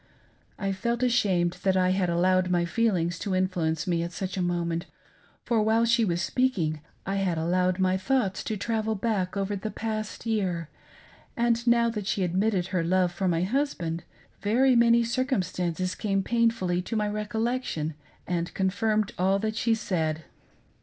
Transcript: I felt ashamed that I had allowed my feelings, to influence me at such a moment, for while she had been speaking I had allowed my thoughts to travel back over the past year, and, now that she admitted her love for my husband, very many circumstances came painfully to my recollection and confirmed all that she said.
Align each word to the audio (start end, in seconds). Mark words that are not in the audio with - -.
I 0.57 0.71
felt 0.71 1.03
ashamed 1.03 1.57
that 1.61 1.77
I 1.77 1.91
had 1.91 2.09
allowed 2.09 2.49
my 2.49 2.65
feelings, 2.65 3.19
to 3.19 3.35
influence 3.35 3.85
me 3.85 4.01
at 4.01 4.11
such 4.11 4.35
a 4.35 4.41
moment, 4.41 4.87
for 5.43 5.61
while 5.61 5.85
she 5.85 6.01
had 6.01 6.09
been 6.09 6.17
speaking 6.17 6.81
I 7.05 7.17
had 7.17 7.37
allowed 7.37 7.77
my 7.77 7.97
thoughts 7.97 8.43
to 8.45 8.57
travel 8.57 8.95
back 8.95 9.37
over 9.37 9.55
the 9.55 9.69
past 9.69 10.25
year, 10.25 10.69
and, 11.37 11.67
now 11.67 11.91
that 11.91 12.07
she 12.07 12.23
admitted 12.23 12.69
her 12.69 12.83
love 12.83 13.11
for 13.11 13.27
my 13.27 13.43
husband, 13.43 14.03
very 14.41 14.75
many 14.75 15.03
circumstances 15.03 15.93
came 15.93 16.23
painfully 16.23 16.81
to 16.81 16.95
my 16.95 17.07
recollection 17.07 17.93
and 18.25 18.55
confirmed 18.55 19.13
all 19.19 19.37
that 19.37 19.55
she 19.55 19.75
said. 19.75 20.23